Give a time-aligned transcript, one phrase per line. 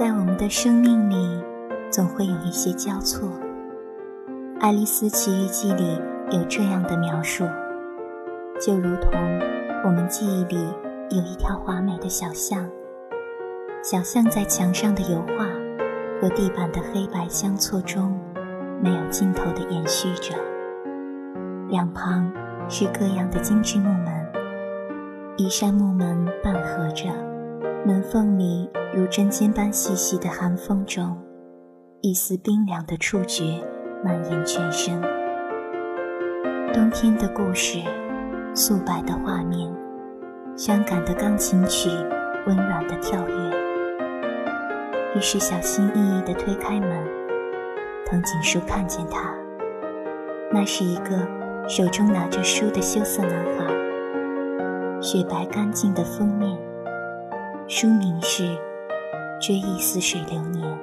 [0.00, 1.44] 在我们的生命里，
[1.90, 3.28] 总会有一些交错。
[4.58, 7.44] 《爱丽丝奇遇记》里有这样的描述：
[8.58, 9.12] 就如同
[9.84, 10.56] 我们记忆里
[11.10, 12.66] 有一条华美的小巷，
[13.82, 15.44] 小巷在墙上的油画
[16.18, 18.18] 和地板的黑白相错中，
[18.82, 20.34] 没有尽头的延续着。
[21.68, 22.32] 两旁
[22.70, 24.32] 是各样的精致木门，
[25.36, 27.10] 一扇木门半合着，
[27.86, 28.70] 门缝里。
[28.92, 31.16] 如针尖般细细的寒风中，
[32.00, 33.62] 一丝冰凉的触觉
[34.04, 35.00] 蔓延全身。
[36.72, 37.78] 冬天的故事，
[38.52, 39.72] 素白的画面，
[40.56, 41.88] 伤感的钢琴曲，
[42.48, 43.34] 温暖的跳跃。
[45.14, 46.90] 于是小心翼翼地推开门，
[48.04, 49.32] 藤井树看见他，
[50.52, 51.16] 那是一个
[51.68, 56.58] 手中拿着书的羞涩男孩，雪白干净的封面，
[57.72, 58.58] 书名是。
[59.40, 60.78] 追忆似水流年。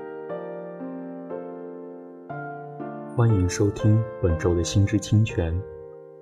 [3.14, 5.54] 欢迎收听本周的心之清泉，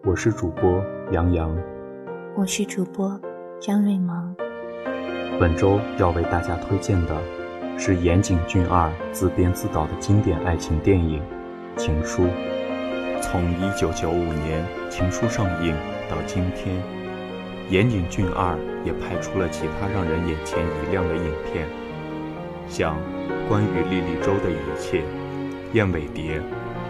[0.03, 1.55] 我是主播杨洋，
[2.35, 3.21] 我是主播
[3.61, 4.35] 张瑞萌。
[5.39, 7.15] 本周要为大家推荐的
[7.77, 11.21] 是岩井俊二自编自导的经典爱情电影
[11.79, 12.23] 《情书》。
[13.21, 15.75] 从1995年《情书》上映
[16.09, 16.81] 到今天，
[17.69, 21.67] 岩井俊二也拍出了其他让人眼前一亮的影片。
[22.67, 22.97] 像
[23.49, 25.03] 关于莉莉周的一切、
[25.73, 26.41] 燕尾蝶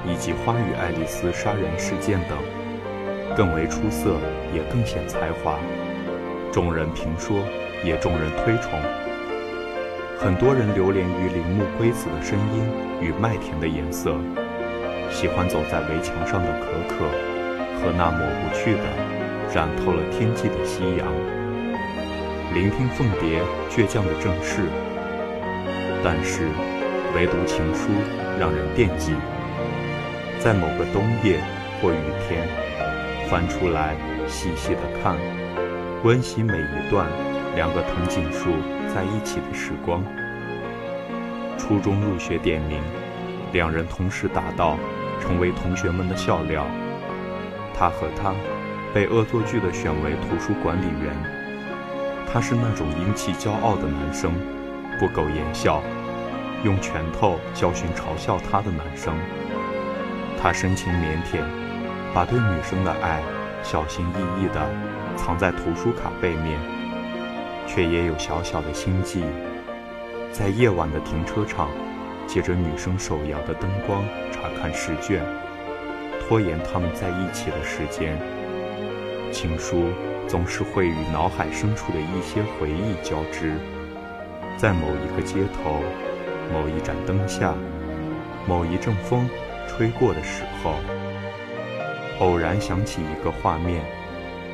[0.06, 2.38] 以及花与爱丽丝杀人事件等，
[3.36, 4.16] 更为出色，
[4.53, 5.58] 也更显才华，
[6.52, 7.38] 众人评说，
[7.84, 8.72] 也众人推崇。
[10.18, 12.64] 很多人流连于铃木圭子的声音
[13.02, 14.16] 与麦田的颜色，
[15.12, 17.06] 喜欢走在围墙上的可可
[17.80, 18.84] 和那抹不去的、
[19.56, 21.08] 染透了天际的夕阳，
[22.53, 24.64] 聆听凤蝶倔强的正视。
[26.03, 26.50] 但是，
[27.16, 27.88] 唯独情书
[28.38, 29.13] 让人惦记。
[30.41, 31.40] 在某个冬夜
[31.81, 31.96] 或雨
[32.28, 32.46] 天，
[33.29, 33.96] 翻出来
[34.28, 35.16] 细细的看，
[36.03, 37.08] 温习每一段
[37.56, 38.50] 两个藤井树
[38.94, 40.03] 在一起的时光。
[41.58, 42.81] 初中入学点名，
[43.53, 44.78] 两人同时达到，
[45.22, 46.68] 成为同学们的笑料。
[47.74, 48.34] 他和他
[48.95, 51.13] 被恶作剧的选为图书管理员。
[52.31, 54.31] 他是那种英气骄傲的男生。
[54.97, 55.83] 不苟言笑，
[56.63, 59.13] 用拳头教训嘲笑他的男生。
[60.41, 61.44] 他深情腼腆，
[62.13, 63.22] 把对女生的爱
[63.61, 64.66] 小心翼翼地
[65.17, 66.57] 藏在图书卡背面，
[67.67, 69.25] 却也有小小的心计，
[70.31, 71.67] 在夜晚的停车场，
[72.25, 75.22] 借着女生手摇的灯光查看试卷，
[76.22, 78.17] 拖延他们在一起的时间。
[79.35, 79.90] 情书
[80.29, 83.57] 总是会与脑海深处的一些回忆交织。
[84.56, 85.81] 在某一个街头，
[86.53, 87.53] 某一盏灯下，
[88.47, 89.29] 某一阵风
[89.68, 90.75] 吹过的时候，
[92.19, 93.84] 偶然想起一个画面，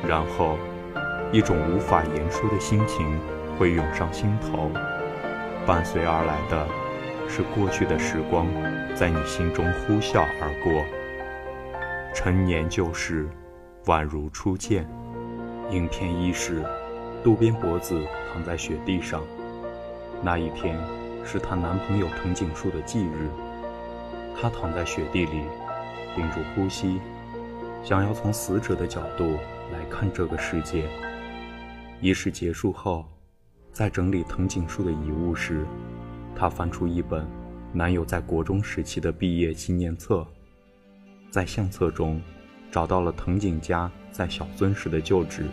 [0.04, 0.58] 然后
[1.30, 3.06] 一种无法言说的心情
[3.56, 4.68] 会涌上心头，
[5.64, 6.66] 伴随而来的
[7.28, 8.48] 是过去的时光
[8.96, 10.84] 在你心中呼啸而过，
[12.12, 13.28] 陈年旧事
[13.86, 14.88] 宛如初见。
[15.70, 16.62] 影片伊始
[17.24, 17.98] 渡边博子
[18.32, 19.22] 躺在雪地上。
[20.22, 20.78] 那一天
[21.24, 23.28] 是她男朋友藤井树的忌日，
[24.36, 25.42] 她躺在雪地里，
[26.14, 27.00] 屏住呼吸，
[27.82, 29.38] 想要从死者的角度
[29.72, 30.88] 来看这个世界。
[32.00, 33.04] 仪式结束后，
[33.72, 35.64] 在整理藤井树的遗物时，
[36.36, 37.26] 她翻出一本
[37.72, 40.26] 男友在国中时期的毕业纪念册，
[41.30, 42.20] 在相册中
[42.72, 45.44] 找到了藤井家在小樽时的旧址，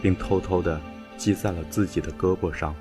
[0.00, 0.80] 并偷偷的。
[1.18, 2.74] 记在了自己的胳膊上，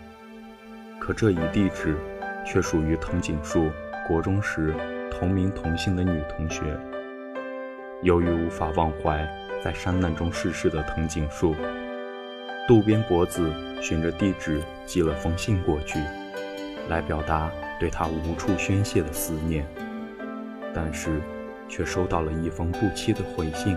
[1.00, 1.96] 可这一地址
[2.44, 3.70] 却属于藤井树
[4.08, 4.74] 国中时
[5.12, 6.64] 同名同姓的女同学。
[8.02, 9.30] 由于无法忘怀
[9.64, 11.56] 在山难中逝世的藤井树，
[12.68, 16.00] 渡边博子循着地址寄了封信过去，
[16.90, 19.68] 来表达对他无处宣泄的思念，
[20.74, 21.22] 但是
[21.72, 23.76] 却收到了一封不期的回信。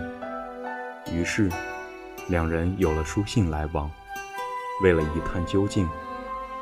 [1.11, 1.49] 于是，
[2.27, 3.89] 两人有了书信来往。
[4.83, 5.87] 为了一探究竟，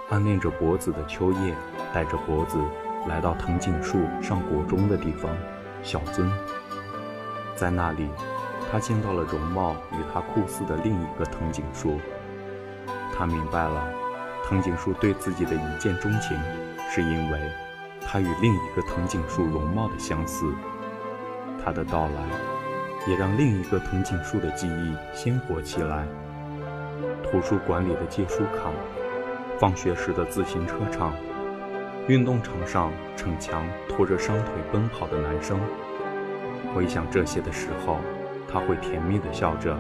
[0.10, 1.56] 暗恋着博子的秋叶
[1.92, 2.60] 带着博子
[3.08, 5.36] 来到藤井树上国中的地方
[5.82, 6.30] 小樽。
[7.56, 8.08] 在那里，
[8.72, 12.00] 他见到了容貌与他酷似的另一个藤井树。
[13.16, 13.92] 他明白了，
[14.46, 16.38] 藤井树对自己的一见钟情，
[16.92, 17.52] 是因为
[18.02, 20.54] 他与另一个藤井树容貌的相似。
[21.64, 26.06] 他的到来，也让另一个藤井树的记忆鲜活起来。
[27.24, 28.70] 图书馆里的借书卡，
[29.58, 31.14] 放学时的自行车场，
[32.08, 35.60] 运动场上逞强拖着伤腿奔跑的男生。
[36.76, 37.98] 回想这些的时候，
[38.52, 39.78] 他会甜蜜地笑着，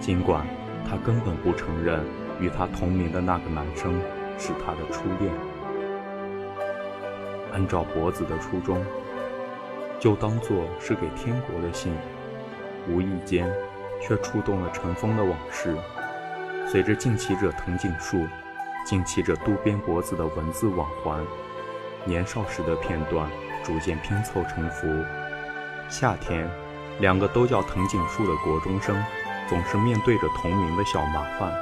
[0.00, 0.46] 尽管
[0.88, 2.04] 他根本不承认
[2.40, 3.94] 与他同名的那个男生
[4.38, 5.32] 是他的初恋。
[7.52, 8.84] 按照博子的初衷，
[10.00, 11.92] 就当作是给天国的信，
[12.88, 13.50] 无意间
[14.00, 15.76] 却触动了尘封的往事。
[16.68, 18.26] 随着敬骑者藤井树，
[18.86, 21.24] 敬骑者渡边脖子的文字往还，
[22.04, 23.28] 年少时的片段
[23.64, 24.86] 逐渐拼凑成符。
[25.88, 26.48] 夏天，
[27.00, 28.96] 两个都叫藤井树的国中生，
[29.48, 31.52] 总是面对着同名的小麻烦。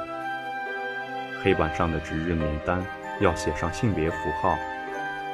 [1.41, 2.85] 黑板上的值日名单
[3.19, 4.55] 要写上性别符号，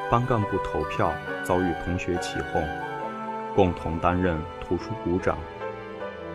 [0.10, 1.12] 班干部投票
[1.44, 2.64] 遭遇同学起哄，
[3.56, 5.38] 共同担任图书股长。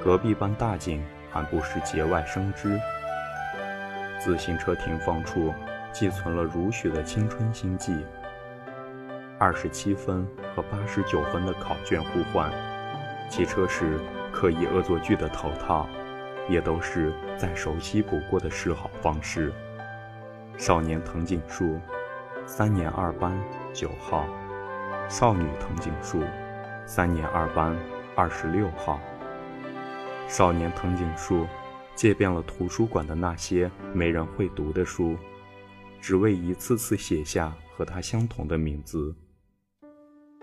[0.02, 2.78] 隔壁班大井还不时节外生枝。
[4.20, 5.54] 自行车停放处
[5.92, 8.04] 寄存了如许的青春心迹。
[9.38, 12.50] 二十七分和八十九分的考卷互换，
[13.28, 13.98] 骑车时
[14.32, 15.86] 刻意恶作剧的头套，
[16.48, 19.52] 也都是再熟悉不过的示好方式。
[20.56, 21.78] 少年藤井树，
[22.46, 23.32] 三年二班
[23.72, 24.24] 九号；
[25.08, 26.24] 少女藤井树，
[26.88, 27.76] 三年二班
[28.16, 28.98] 二十六号。
[30.26, 31.46] 少年藤井树。
[31.94, 35.16] 借遍了图书馆的那些没人会读的书，
[36.00, 39.12] 只为一次次写下和他相同的名字。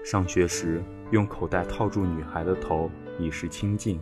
[0.03, 4.01] 上学时用口袋套住女孩的头以示亲近，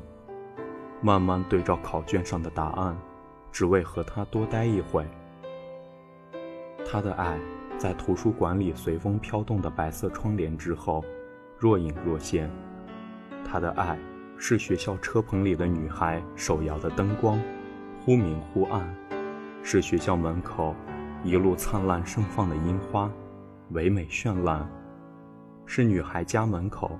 [0.99, 2.97] 慢慢对照考卷上的答案，
[3.51, 5.05] 只为和她多待一会。
[6.83, 7.39] 他的爱
[7.77, 11.05] 在图书馆里随风飘动的白色窗帘之后
[11.63, 12.51] 若隐若现，
[13.45, 13.97] 他的爱。
[14.37, 17.39] 是学校车棚里的女孩手摇的灯光，
[18.01, 18.81] 忽明忽暗；
[19.63, 20.75] 是学校门口
[21.23, 23.09] 一路灿烂盛放的樱花，
[23.69, 24.67] 唯美绚烂；
[25.65, 26.99] 是女孩家门口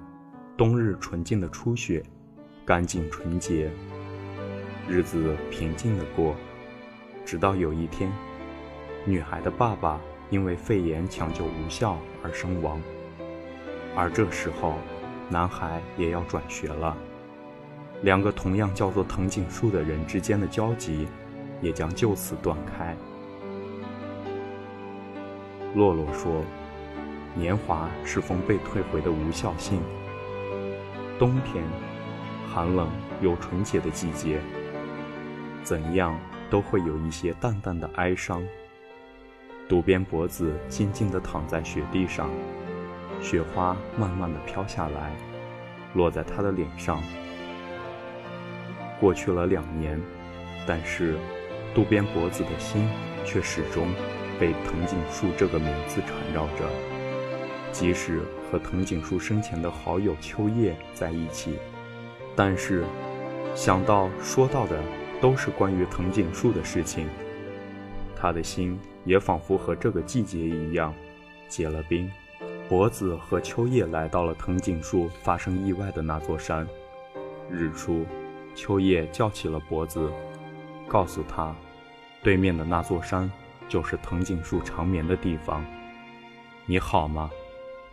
[0.56, 2.02] 冬日纯净的初雪，
[2.64, 3.70] 干净纯洁。
[4.88, 6.34] 日子平静的过，
[7.26, 8.10] 直到有一天，
[9.04, 10.00] 女孩的爸爸
[10.30, 12.80] 因为肺炎抢救无效而身亡，
[13.96, 14.76] 而这时候，
[15.30, 16.96] 男孩也要转学了。
[18.02, 21.08] 两个同样叫做藤井树的人之间的交集，
[21.62, 22.96] 也将就此断开。
[25.76, 26.44] 洛洛说
[27.34, 29.80] ：“年华是封被退回的无效信。
[31.18, 31.64] 冬天，
[32.52, 32.90] 寒冷
[33.22, 34.40] 又纯洁的季节，
[35.64, 36.20] 怎样
[36.50, 38.44] 都会有一些淡淡的哀伤。”
[39.70, 42.30] 渡边博子静静地躺在雪地上，
[43.24, 45.16] 雪花慢慢地飘下来，
[45.94, 47.02] 落在他的脸上。
[49.00, 50.00] 过去了两年，
[50.68, 51.16] 但是
[51.74, 52.88] 渡边博子的心
[53.26, 53.88] 却始终
[54.40, 56.70] 被藤井树这个名字缠绕着。
[57.72, 58.22] 即使
[58.52, 61.58] 和藤井树生前的好友秋叶在一起，
[62.36, 62.84] 但是
[63.56, 64.80] 想到说到的
[65.22, 67.08] 都是关于藤井树的事情，
[68.16, 70.94] 他的心也仿佛和这个季节一样
[71.48, 72.12] 结了冰。
[72.70, 76.68] 脖子和秋叶来到了藤井树发生意外的那座山，
[77.50, 78.06] 日出。
[78.56, 80.12] 秋叶叫起了脖子，
[80.88, 81.56] 告诉他，
[82.22, 83.30] 对面的那座山
[83.68, 85.66] 就是藤井树长眠的地方。
[86.68, 87.30] 你好吗？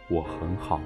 [0.09, 0.81] 我很好。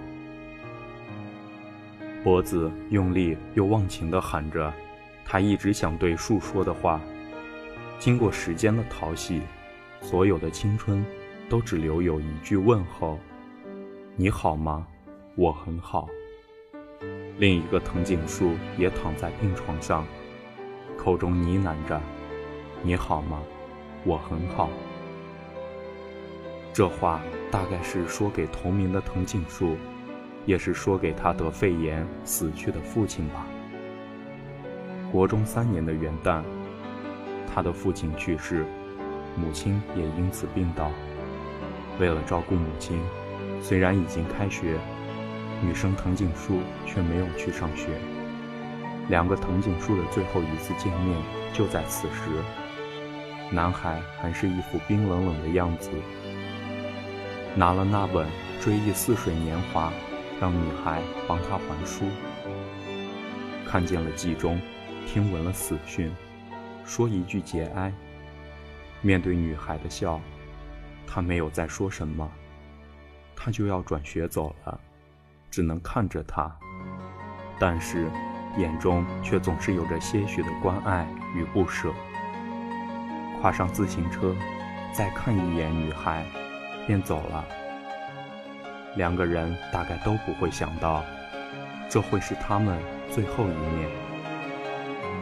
[2.22, 4.72] 脖子用力又忘情地喊着，
[5.24, 7.00] 他一直想对树说的话。
[7.98, 9.42] 经过时间的淘洗，
[10.00, 11.04] 所有的青春
[11.48, 13.18] 都只留有一句问候：
[14.16, 14.86] 你好吗？
[15.34, 16.08] 我很好。
[17.36, 20.06] 另一个藤井树也躺在病床上，
[20.96, 22.00] 口中呢喃着
[22.80, 23.42] ：“你好吗？
[24.04, 24.70] 我很好。”
[26.72, 29.76] 这话大概是说给同名的藤井树，
[30.46, 33.44] 也是说给他得肺炎死去的父亲吧。
[35.10, 36.44] 国中三年的元旦，
[37.52, 38.64] 他的父亲去世，
[39.34, 40.88] 母亲也因此病倒。
[41.98, 43.00] 为了照顾母亲，
[43.64, 44.78] 虽然已经开学。
[45.62, 47.86] 女生藤井树却没有去上学。
[49.08, 51.18] 两个藤井树的最后一次见面
[51.54, 52.20] 就在此时。
[53.50, 55.90] 男孩还是一副冰冷冷的样子，
[57.56, 58.26] 拿了那本
[58.60, 59.88] 《追忆似水年华》，
[60.38, 62.04] 让女孩帮他还书。
[63.66, 64.60] 看见了季中，
[65.06, 66.12] 听闻了死讯，
[66.84, 67.90] 说一句节哀。
[69.00, 70.20] 面对女孩的笑，
[71.06, 72.30] 他没有再说什么。
[73.36, 74.80] 他就要转学走了。
[75.50, 76.52] 只能看着他，
[77.60, 78.10] 但是
[78.56, 81.92] 眼中却总是有着些许的关爱与不舍。
[83.40, 84.34] 跨上自行车，
[84.92, 86.24] 再看一眼女孩，
[86.88, 87.44] 便走了。
[88.96, 91.04] 两个人大概都不会想到，
[91.88, 92.76] 这会是他们
[93.10, 93.88] 最后一面。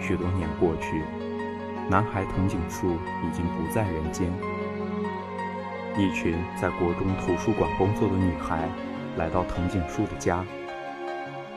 [0.00, 1.04] 许多年过去，
[1.90, 4.32] 男孩藤井树已经不在人间。
[5.98, 8.66] 一群在国中图书馆工作的女孩
[9.18, 10.42] 来到藤井树的家，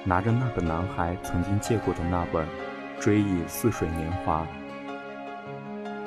[0.03, 2.45] 拿着那个男孩曾经借过的那本
[2.99, 4.41] 《追忆似水年华》。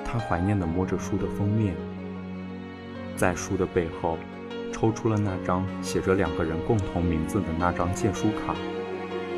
[0.04, 1.74] 他怀念地摸着书的封面，
[3.16, 4.18] 在书的背后，
[4.72, 8.54] 抽出了那张写着两个人共同名字的那张借书卡，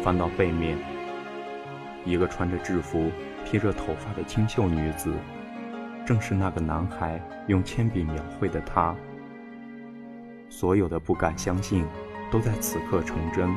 [0.03, 0.77] 翻到背面，
[2.05, 3.09] 一个穿着制服、
[3.45, 5.13] 披着头发的清秀女子。
[6.11, 8.93] 正是那个男孩用铅笔描绘的他。
[10.49, 11.87] 所有的不敢相信，
[12.33, 13.49] 都在此刻成真。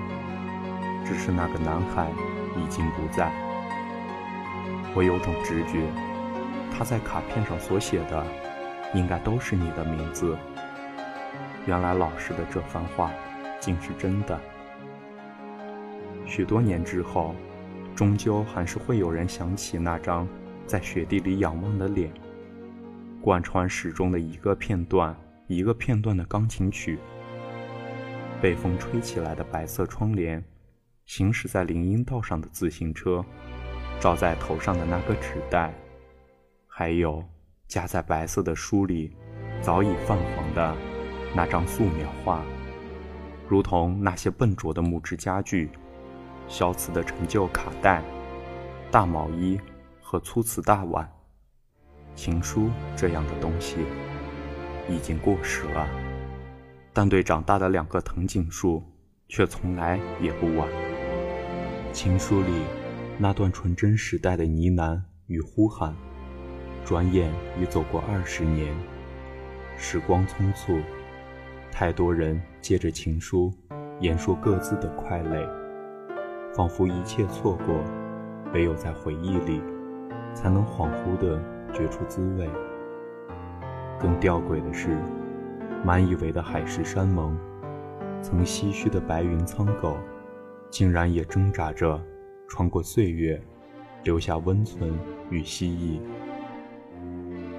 [1.03, 2.11] 只是那个男孩
[2.55, 3.31] 已经不在。
[4.93, 5.81] 我有种直觉，
[6.71, 8.23] 他在卡片上所写的，
[8.93, 10.37] 应该都是你的名字。
[11.65, 13.09] 原来老师的这番话，
[13.59, 14.39] 竟是真的。
[16.27, 17.33] 许多年之后，
[17.95, 20.27] 终究还是会有人想起那张
[20.67, 22.11] 在雪地里仰望的脸。
[23.23, 25.15] 贯穿始终的一个片段，
[25.47, 26.99] 一个片段的钢琴曲。
[28.41, 30.43] 被风吹起来的白色窗帘，
[31.05, 33.23] 行驶在林荫道上的自行车，
[33.97, 35.73] 罩在头上的那个纸袋，
[36.67, 37.23] 还有
[37.65, 39.15] 夹在白色的书里，
[39.61, 40.75] 早已泛黄的
[41.33, 42.43] 那张素描画，
[43.47, 45.69] 如同那些笨拙的木质家具，
[46.49, 48.03] 消磁的陈旧卡带，
[48.91, 49.57] 大毛衣
[50.01, 51.09] 和粗瓷大碗。
[52.15, 53.77] 情书这样的东西
[54.89, 55.87] 已经过时了，
[56.93, 58.83] 但对长大的两个藤井树
[59.27, 60.67] 却从来也不晚。
[61.91, 62.51] 情书里
[63.17, 65.95] 那段纯真时代的呢喃与呼喊，
[66.85, 68.75] 转眼已走过二十年。
[69.77, 70.79] 时光匆促，
[71.71, 73.51] 太多人借着情书
[73.99, 75.47] 言说各自的快累，
[76.55, 77.83] 仿佛一切错过，
[78.53, 79.61] 唯有在回忆里
[80.35, 81.52] 才能恍惚的。
[81.73, 82.49] 觉出滋味。
[83.99, 84.97] 更吊诡的是，
[85.83, 87.37] 满以为的海誓山盟，
[88.21, 89.97] 曾唏嘘的白云苍狗，
[90.69, 92.01] 竟然也挣扎着
[92.47, 93.41] 穿过岁月，
[94.03, 94.93] 留下温存
[95.29, 96.01] 与希冀。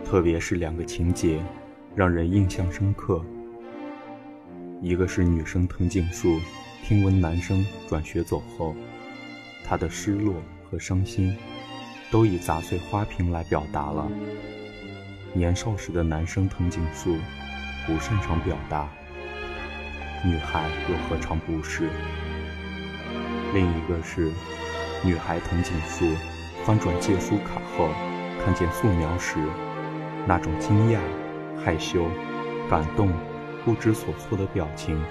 [0.05, 1.43] 特别是两个情节，
[1.95, 3.25] 让人印象深刻。
[4.81, 6.39] 一个是女生藤井树
[6.83, 8.75] 听闻男生转学走后，
[9.65, 10.35] 她的失落
[10.69, 11.35] 和伤心。
[12.11, 14.09] 都以砸碎花瓶来表达了。
[15.33, 17.17] 年少时的男生藤井树
[17.87, 18.89] 不擅长表达，
[20.25, 21.89] 女孩又何尝不是？
[23.53, 24.31] 另一个是
[25.03, 26.07] 女孩藤井树
[26.65, 27.89] 翻转借书卡后，
[28.45, 29.37] 看见素描时
[30.27, 31.01] 那种惊讶、
[31.65, 32.07] 害羞、
[32.71, 33.13] 感动、
[33.65, 35.03] 不知所措的表情。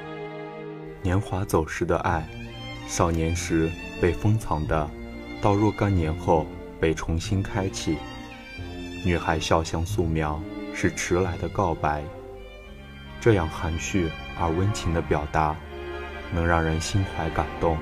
[1.01, 2.25] 年华走时的爱，
[2.87, 3.69] 少年时
[4.01, 4.89] 被封藏的，
[5.41, 6.47] 到若干年后。
[6.83, 7.95] 被重新开启，
[9.05, 10.37] 女孩笑像素描，
[10.73, 12.03] 是迟来的告白。
[13.21, 15.55] 这样含蓄而温情的表达，
[16.33, 17.77] 能让人心怀感动。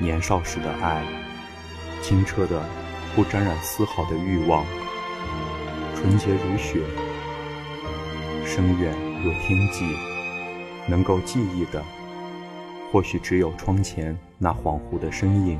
[0.00, 1.04] 年少时的爱，
[2.02, 2.60] 清澈的，
[3.14, 4.66] 不沾染丝毫的欲望，
[5.94, 6.80] 纯洁如雪，
[8.44, 9.94] 深远若天际。
[10.88, 11.80] 能够记忆的，
[12.90, 15.56] 或许只有窗前那恍惚的身影，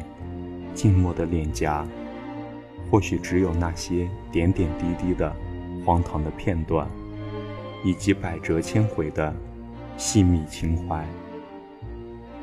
[0.74, 1.86] 静默的脸颊。
[2.90, 5.32] 或许只有那些点点滴滴的
[5.86, 6.88] 荒唐的片段，
[7.84, 9.32] 以及百折千回的
[9.96, 11.06] 细密情怀。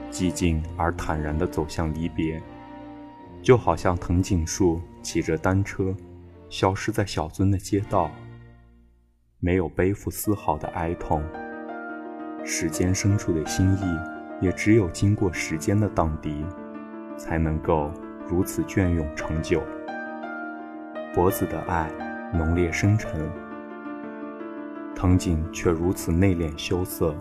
[0.09, 2.41] 寂静而坦然地走向离别，
[3.41, 5.93] 就好像藤井树骑着单车，
[6.49, 8.09] 消失在小樽的街道，
[9.39, 11.21] 没有背负丝毫的哀痛。
[12.45, 16.45] 时间深处的心意，也只有经过时间的荡涤，
[17.17, 17.91] 才能够
[18.25, 19.61] 如此隽永长久。
[21.17, 21.89] 佛子的爱
[22.31, 23.27] 浓烈深沉，
[24.95, 27.11] 藤井却如此内敛羞涩。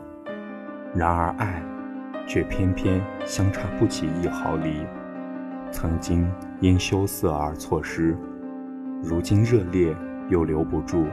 [0.95, 1.62] 然而爱，
[2.26, 4.85] 却偏偏相差不起一毫厘。
[5.73, 8.15] 曾经因羞涩而错失，
[9.03, 9.97] 如今热烈
[10.29, 11.07] 又留不住。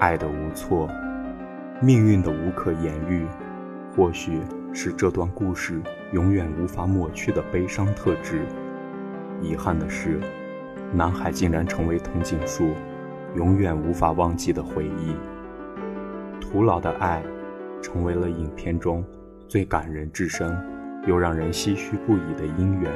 [0.00, 0.90] 爱的无措，
[1.80, 3.24] 命运的无可言喻，
[3.94, 4.40] 或许
[4.72, 8.44] 是这段故事永远无法抹去的悲伤特质。
[9.40, 10.18] 遗憾的是。
[10.92, 12.70] 男孩竟然成为藤井树
[13.34, 15.14] 永远无法忘记的回忆，
[16.40, 17.22] 徒劳的爱，
[17.82, 19.04] 成为了影片中
[19.46, 20.56] 最感人至深
[21.06, 22.90] 又让人唏嘘不已的姻缘。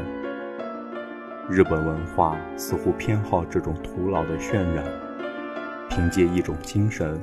[1.49, 4.85] 日本文化似乎偏好这种徒劳的渲染，
[5.91, 7.21] 凭借一种精神，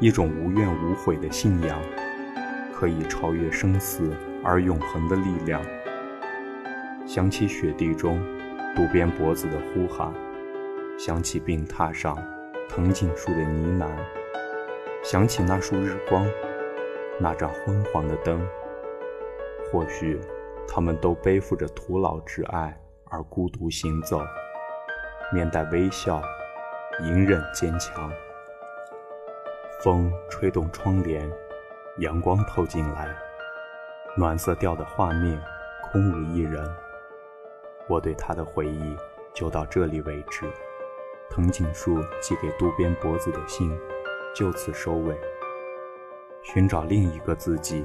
[0.00, 1.78] 一种无怨无悔的信仰，
[2.72, 4.10] 可以超越生死
[4.42, 5.60] 而永恒的力量。
[7.06, 8.18] 想起雪地中
[8.76, 10.12] 渡边博子的呼喊，
[10.98, 12.16] 想起病榻上
[12.68, 13.88] 藤井树的呢喃，
[15.02, 16.24] 想起那束日光，
[17.18, 18.40] 那盏昏黄的灯。
[19.70, 20.20] 或许，
[20.66, 24.20] 他们都背负着徒劳之爱而孤独行走，
[25.32, 26.22] 面带微笑，
[27.00, 28.10] 隐忍坚强。
[29.82, 31.28] 风吹动窗帘，
[31.98, 33.08] 阳光透进来，
[34.16, 35.40] 暖色调的画面
[35.90, 36.64] 空无一人。
[37.88, 38.96] 我对他的回忆
[39.34, 40.44] 就到这里为止。
[41.30, 43.70] 藤井树寄给渡边博子的信
[44.34, 45.18] 就此收尾。
[46.42, 47.84] 寻找另一个自己，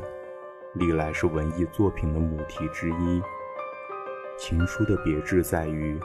[0.73, 3.21] 历来是文艺作品的母题之一。
[4.37, 5.99] 情书的别致在于，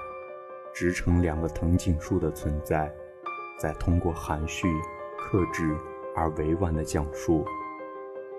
[0.72, 2.92] 直成两个藤井树的存在，
[3.58, 4.68] 再通过含蓄、
[5.18, 5.76] 克制
[6.14, 7.44] 而委婉的讲述，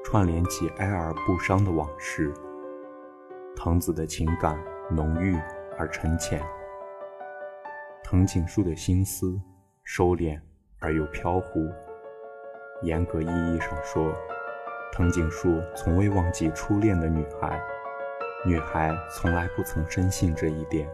[0.04, 2.34] 串联起哀而不伤的往事。
[3.56, 4.62] 藤子的情感。
[4.92, 5.38] 浓郁
[5.78, 6.42] 而沉潜，
[8.04, 9.40] 藤井树的心思
[9.84, 10.40] 收敛
[10.80, 11.70] 而又飘忽。
[12.82, 14.12] 严格意义上说，
[14.92, 17.62] 藤井树从未忘记初恋的女孩，
[18.44, 20.90] 女孩从来不曾深信这一点。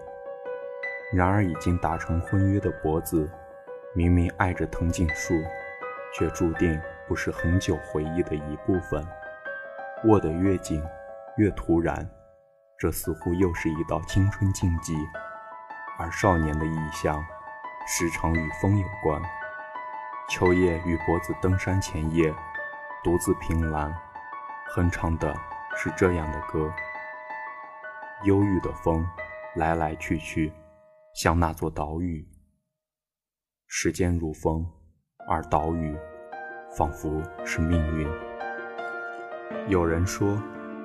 [1.14, 3.30] 然而，已经达成婚约的博子，
[3.94, 5.34] 明明爱着藤井树，
[6.14, 9.02] 却注定不是恒久回忆的一部分。
[10.04, 10.84] 握得越紧，
[11.38, 12.06] 越突然。
[12.78, 14.94] 这似乎又是一道青春禁忌，
[15.98, 17.26] 而少年的意象
[17.88, 19.22] 时常与风有关。
[20.28, 22.34] 秋叶与博子登山前夜，
[23.02, 23.96] 独自凭栏，
[24.72, 25.34] 哼唱的
[25.78, 26.70] 是这样的歌：
[28.26, 29.08] 忧郁的风
[29.56, 30.52] 来来去去，
[31.14, 32.28] 像那座岛屿。
[33.68, 34.70] 时间如风，
[35.30, 35.98] 而岛屿
[36.78, 38.08] 仿佛是命运。
[39.70, 40.38] 有人说，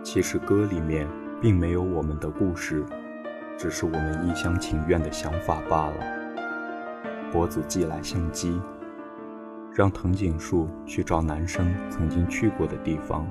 [0.05, 1.19] 其实歌里面。
[1.40, 2.85] 并没有我们的故事，
[3.57, 5.94] 只是我们一厢情愿的想法罢了。
[7.33, 8.61] 博子寄来相机，
[9.72, 13.26] 让藤井树去找男生曾经去过的地方，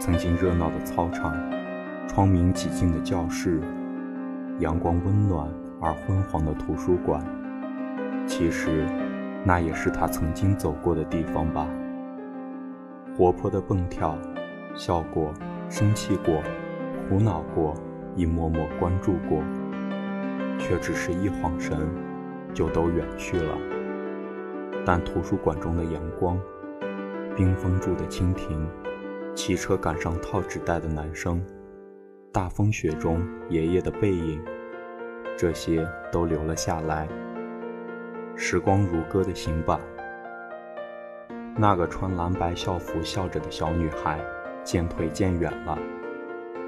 [0.00, 1.36] 曾经热闹的操场，
[2.08, 3.60] 窗明几净的教室，
[4.58, 5.48] 阳光温暖
[5.80, 7.24] 而昏黄的图书馆。
[8.26, 8.88] 其实，
[9.44, 11.68] 那也是他曾经走过的地方吧。
[13.16, 14.18] 活泼的蹦跳，
[14.74, 15.32] 笑过，
[15.68, 16.42] 生气过。
[17.08, 17.74] 苦恼过，
[18.16, 19.42] 亦默默关注过，
[20.58, 21.78] 却只是一晃神，
[22.54, 23.56] 就都远去了。
[24.86, 26.40] 但图书馆中的阳光，
[27.36, 28.66] 冰封住的蜻蜓，
[29.34, 31.44] 骑车赶上套纸袋的男生，
[32.32, 34.42] 大风雪中爷爷的背影，
[35.36, 37.06] 这些都留了下来。
[38.36, 39.78] 时光如歌的行吧。
[41.56, 44.18] 那个穿蓝白校服笑着的小女孩，
[44.64, 45.78] 渐退渐远了。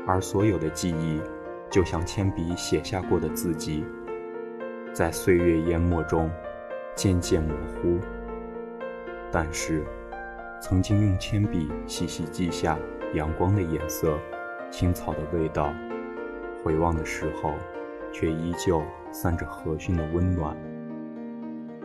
[0.06, 1.20] 而所有的记忆，
[1.68, 3.84] 就像铅笔写下过的字迹，
[4.92, 6.30] 在岁月淹没中
[6.94, 7.98] 渐渐模糊。
[9.32, 9.84] 但是，
[10.62, 12.78] 曾经用铅笔细细记下
[13.14, 14.16] 阳光的颜色、
[14.70, 15.74] 青草的味道，
[16.62, 17.52] 回望的时候，
[18.12, 20.56] 却依旧散着和煦的温暖。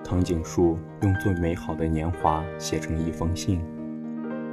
[0.04, 3.66] 藤井树用最美好的年华写成一封信。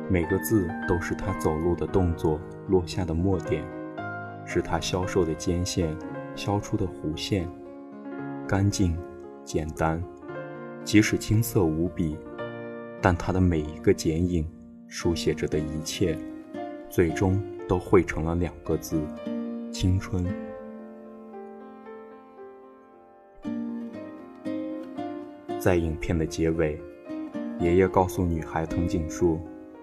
[0.08, 3.64] 每个字都是他走路的动作落下的墨点，
[4.44, 5.96] 是他消瘦的肩线
[6.36, 7.48] 削出的弧线，
[8.46, 8.96] 干净、
[9.44, 10.02] 简单，
[10.84, 12.16] 即使青涩无比，
[13.00, 14.46] 但他的每一个剪影
[14.86, 16.16] 书写着的一切，
[16.88, 19.00] 最终都汇成了两个字：
[19.72, 20.24] 青春。
[25.58, 26.80] 在影片的结尾，
[27.58, 29.40] 爷爷告诉女孩藤井树。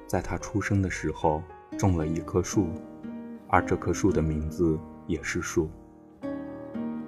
[0.07, 1.41] 在他出生的时候，
[1.77, 2.67] 种了一棵树，
[3.47, 5.69] 而这棵树的名字也是树。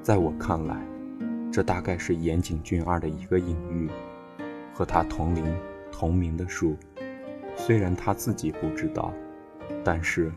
[0.01, 0.81] 在我看来，
[1.51, 3.89] 这大概是岩井俊二的一个隐喻，
[4.73, 5.43] 和他同龄
[5.91, 6.75] 同名的树。
[7.55, 9.13] 虽然他自己不知道，
[9.83, 10.31] 但是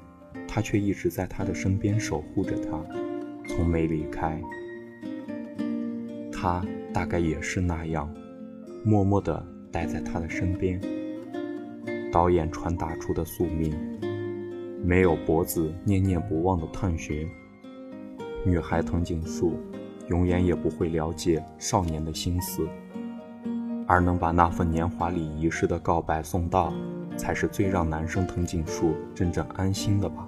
[0.49, 2.83] 他却一直在他的身边守护着他，
[3.47, 4.41] 从没离开。
[6.33, 8.13] 他大概也是那样，
[8.85, 10.81] 默默地待在他的身边。
[12.11, 13.73] 导演传达出的宿命，
[14.83, 17.29] 没有脖子念念不忘的探寻，
[18.45, 19.55] 女孩藤井树
[20.09, 22.66] 永远也不会了解少年的心思，
[23.87, 26.73] 而能把那份年华里遗失的告白送到，
[27.16, 30.27] 才是最让男生藤井树真正安心的吧。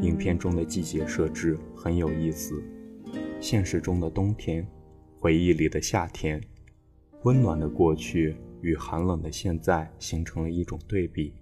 [0.00, 2.62] 影片中的季节设置很有意思，
[3.38, 4.66] 现实中的冬天，
[5.18, 6.40] 回忆里的夏天，
[7.24, 11.34] 温暖的过去与寒冷的现在形成了一种对比。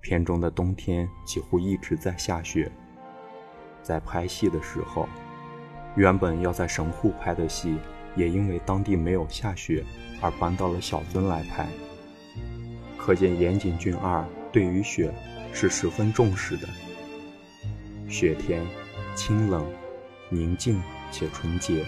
[0.00, 2.70] 片中的冬天几乎一直在下雪。
[3.82, 5.08] 在拍戏的时候，
[5.94, 7.78] 原本要在神户拍的戏，
[8.14, 9.84] 也因为当地没有下雪，
[10.20, 11.66] 而搬到了小樽来拍。
[12.96, 15.14] 可见岩井俊二对于雪
[15.52, 16.68] 是十分重视的。
[18.08, 18.64] 雪天，
[19.14, 19.64] 清冷、
[20.28, 20.82] 宁静
[21.12, 21.84] 且纯洁，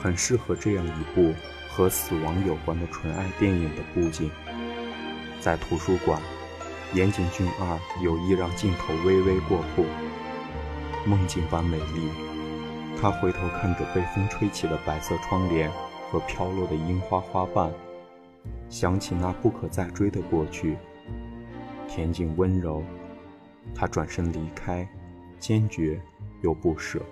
[0.00, 1.32] 很适合这样一部
[1.68, 4.30] 和死亡有关的纯爱电影的布景。
[5.40, 6.20] 在图书馆，
[6.94, 9.84] 岩井俊二有意让镜头微微过曝，
[11.06, 12.10] 梦境般美丽。
[12.98, 15.70] 他回头看着被风吹起的白色窗帘
[16.10, 17.70] 和飘落的樱花花瓣。
[18.68, 20.78] 想起那不可再追的过去，
[21.88, 22.82] 恬静温柔，
[23.74, 24.88] 他转身离开，
[25.38, 26.00] 坚决
[26.42, 27.02] 又不舍。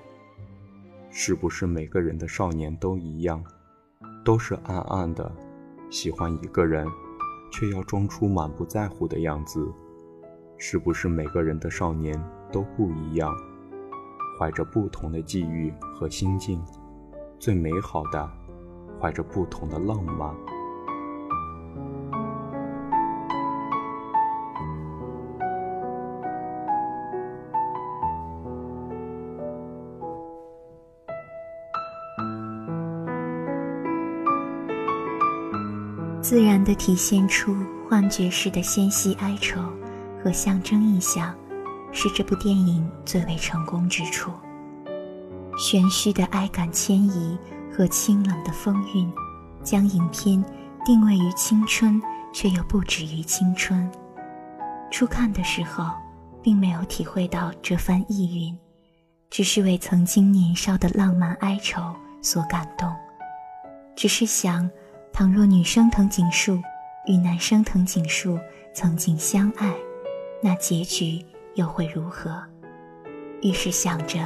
[1.10, 3.44] 是不是每个人的少年都一样，
[4.24, 5.30] 都是暗暗的
[5.90, 6.88] 喜欢一个人，
[7.55, 9.64] 却要装出满不在乎的样子？
[10.59, 13.33] 是不是每个人的少年都不一样，
[14.37, 16.61] 怀着不同的际遇和心境，
[17.38, 18.29] 最美好的，
[19.01, 20.35] 怀着不同的浪漫？
[36.64, 37.55] 的体现出
[37.88, 39.61] 幻觉式的纤细哀愁
[40.22, 41.35] 和象征意象，
[41.92, 44.33] 是这部电影最为成功之处。
[45.59, 47.38] 玄虚的哀感迁移
[47.70, 49.12] 和清冷的风韵，
[49.62, 50.42] 将影片
[50.85, 52.00] 定位于青春，
[52.33, 53.88] 却又不止于青春。
[54.90, 55.90] 初看的时候，
[56.42, 58.59] 并没有体会到这番意蕴，
[59.31, 61.81] 只是为曾经年少的浪漫哀愁
[62.22, 62.90] 所感动，
[63.94, 64.68] 只是想。
[65.14, 66.61] 倘若女生藤井树
[67.07, 68.37] 与男生藤井树
[68.72, 69.72] 曾经相爱，
[70.42, 71.24] 那结局
[71.55, 72.42] 又会如何？
[73.40, 74.18] 于是想着，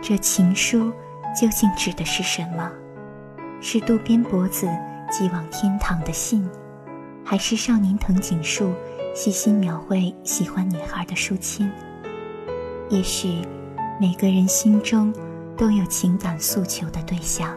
[0.00, 0.92] 这情书
[1.34, 2.70] 究竟指的是什么？
[3.60, 4.68] 是渡边博子
[5.10, 6.48] 寄往天堂的信，
[7.24, 8.72] 还是少年藤井树
[9.12, 11.68] 细心描绘喜欢女孩的书签？
[12.88, 13.44] 也许，
[14.00, 15.12] 每个人心中
[15.56, 17.52] 都有情感诉求的对象，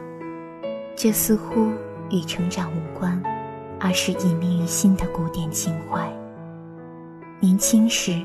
[0.96, 1.72] 这似乎。
[2.14, 3.20] 与成长无关，
[3.80, 6.08] 而是隐秘于心的古典情怀。
[7.40, 8.24] 年轻时，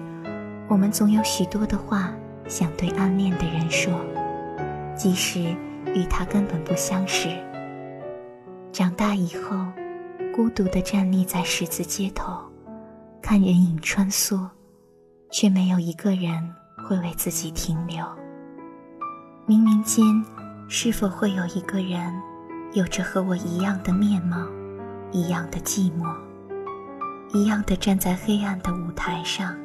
[0.68, 2.12] 我们总有许多的话
[2.46, 3.90] 想对暗恋的人说，
[4.94, 5.40] 即使
[5.94, 7.30] 与他根本不相识。
[8.70, 9.56] 长大以后，
[10.36, 12.42] 孤独地站立在十字街头，
[13.22, 14.46] 看人影穿梭，
[15.30, 16.54] 却没有一个人
[16.86, 18.04] 会为自己停留。
[19.46, 20.04] 冥冥间，
[20.68, 22.27] 是否会有一个人？
[22.74, 24.46] 有着和我一样的面貌，
[25.10, 26.14] 一样的寂寞，
[27.32, 29.56] 一样的站在黑暗的舞台上，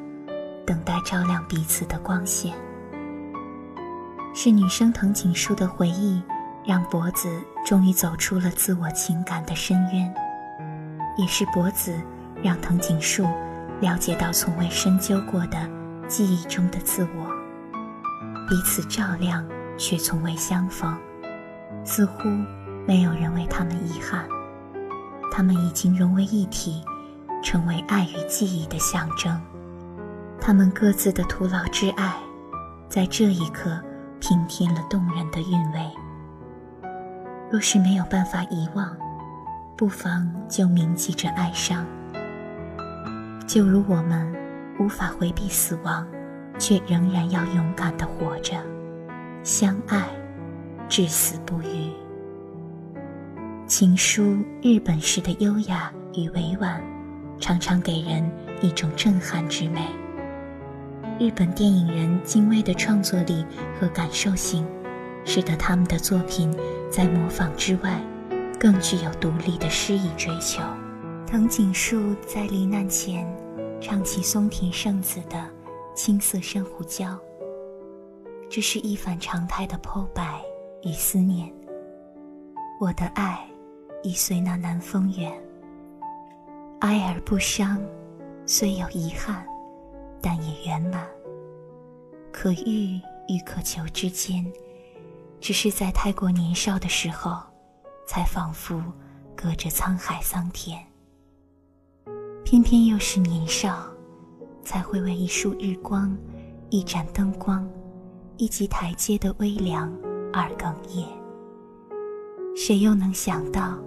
[0.66, 2.54] 等待照亮彼此的光线。
[4.34, 6.22] 是女生藤井树的回忆，
[6.64, 7.28] 让博子
[7.64, 10.10] 终于走出了自我情感的深渊；
[11.18, 11.94] 也是博子
[12.42, 13.28] 让藤井树
[13.80, 15.68] 了解到从未深究过的
[16.08, 17.30] 记忆中的自我。
[18.48, 20.96] 彼此照亮，却从未相逢，
[21.84, 22.30] 似乎。
[22.86, 24.26] 没有人为他们遗憾，
[25.32, 26.82] 他们已经融为一体，
[27.42, 29.40] 成为爱与记忆的象征。
[30.38, 32.14] 他们各自的徒劳之爱，
[32.88, 33.80] 在这一刻
[34.20, 35.90] 平添了动人的韵味。
[37.50, 38.94] 若是没有办法遗忘，
[39.76, 41.86] 不妨就铭记着哀伤。
[43.46, 44.30] 就如我们
[44.78, 46.06] 无法回避死亡，
[46.58, 48.56] 却仍然要勇敢地活着，
[49.42, 50.06] 相爱，
[50.88, 51.90] 至死不渝。
[53.76, 56.80] 情书日本式的优雅与委婉，
[57.40, 58.24] 常常给人
[58.62, 59.80] 一种震撼之美。
[61.18, 63.44] 日本电影人精微的创作力
[63.76, 64.64] 和感受性，
[65.24, 66.56] 使得他们的作品
[66.88, 68.00] 在模仿之外，
[68.60, 70.62] 更具有独立的诗意追求。
[71.26, 73.26] 藤井树在罹难前，
[73.80, 75.36] 唱起松田圣子的
[75.96, 77.06] 《青色珊瑚礁》，
[78.48, 80.40] 这是一反常态的剖白
[80.84, 81.52] 与思念。
[82.78, 83.44] 我的爱。
[84.04, 85.32] 已随那南风远，
[86.80, 87.80] 哀而不伤，
[88.44, 89.42] 虽有遗憾，
[90.20, 91.06] 但也圆满。
[92.30, 94.44] 可遇与可求之间，
[95.40, 97.40] 只是在太过年少的时候，
[98.06, 98.78] 才仿佛
[99.34, 100.78] 隔着沧海桑田。
[102.44, 103.88] 偏偏又是年少，
[104.62, 106.14] 才会为一束日光、
[106.68, 107.66] 一盏灯光、
[108.36, 109.90] 一级台阶的微凉
[110.30, 111.08] 而哽咽。
[112.54, 113.78] 谁又能想到？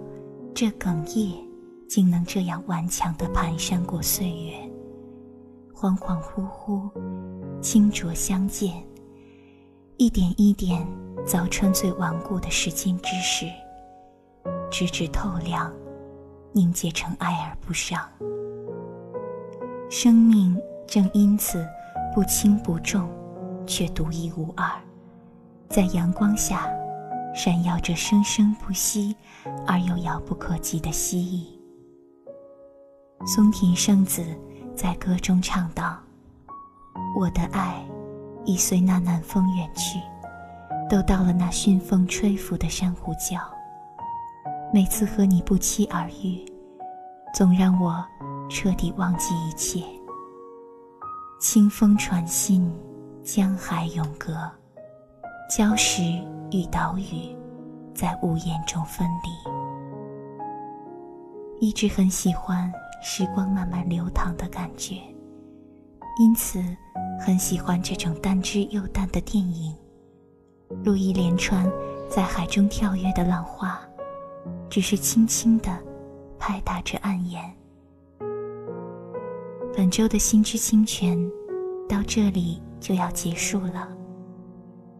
[0.60, 1.38] 这哽咽
[1.88, 4.54] 竟能这样顽强地蹒跚过岁月，
[5.72, 6.90] 恍恍惚惚，
[7.62, 8.84] 清浊相见，
[9.98, 10.84] 一点一点
[11.24, 13.46] 凿穿最顽固的时间之石，
[14.68, 15.72] 直至透亮，
[16.52, 18.00] 凝结成爱而不伤。
[19.88, 21.64] 生命正因此
[22.12, 23.08] 不轻不重，
[23.64, 24.68] 却独一无二，
[25.68, 26.68] 在阳光下。
[27.38, 29.14] 闪耀着生生不息
[29.64, 31.56] 而又遥不可及的蜥蜴。
[33.28, 34.24] 松田圣子
[34.74, 36.00] 在歌中唱道
[37.16, 37.80] ：“我的爱
[38.44, 40.00] 已随那南风远去，
[40.90, 43.40] 都到了那熏风吹拂的珊瑚礁。
[44.74, 46.44] 每次和你不期而遇，
[47.32, 48.04] 总让我
[48.50, 49.84] 彻底忘记一切。
[51.40, 52.68] 清风传信，
[53.22, 54.50] 江海永隔，
[55.48, 56.02] 礁石。”
[56.50, 57.36] 与岛屿
[57.94, 59.28] 在屋檐中分离，
[61.60, 64.94] 一直很喜欢时光慢慢流淌的感觉，
[66.18, 66.58] 因此
[67.20, 69.76] 很喜欢这种淡之又淡的电影，
[70.82, 71.70] 如一连串
[72.08, 73.78] 在海中跳跃的浪花，
[74.70, 75.78] 只是轻轻地
[76.38, 77.44] 拍打着岸沿。
[79.76, 81.14] 本周的心之清泉
[81.86, 83.86] 到这里就要结束了，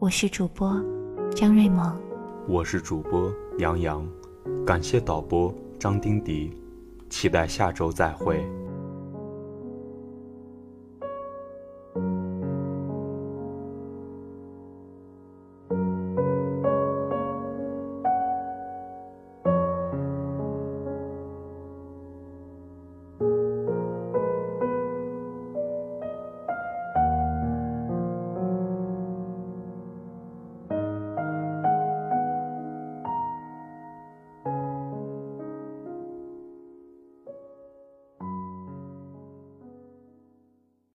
[0.01, 0.81] 我是主播。
[1.35, 2.01] 张瑞萌，
[2.47, 4.09] 我是主播杨洋，
[4.65, 6.57] 感谢导播张丁迪，
[7.11, 8.49] 期待下周再会。